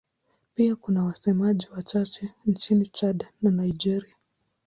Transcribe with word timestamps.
Pia 0.55 0.75
kuna 0.75 1.03
wasemaji 1.03 1.67
wachache 1.75 2.29
nchini 2.45 2.87
Chad 2.87 3.27
na 3.41 3.51
Nigeria. 3.51 4.15